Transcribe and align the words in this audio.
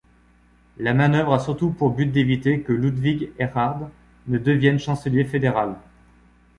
La 0.79 0.95
manœuvre 0.95 1.35
a 1.35 1.37
surtout 1.37 1.69
pour 1.69 1.91
but 1.91 2.07
d'éviter 2.07 2.61
que 2.61 2.73
Ludwig 2.73 3.31
Erhard 3.37 3.91
ne 4.25 4.39
devienne 4.39 4.79
chancelier 4.79 5.25
fédéral. 5.25 5.75